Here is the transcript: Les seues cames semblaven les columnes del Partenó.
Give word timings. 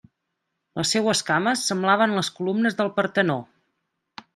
Les 0.79 0.93
seues 0.95 1.21
cames 1.29 1.63
semblaven 1.73 2.19
les 2.21 2.33
columnes 2.41 2.81
del 2.83 2.95
Partenó. 3.01 3.41